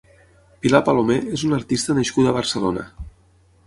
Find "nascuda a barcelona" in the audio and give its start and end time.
2.01-2.93